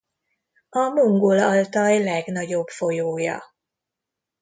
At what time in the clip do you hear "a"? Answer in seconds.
0.69-0.79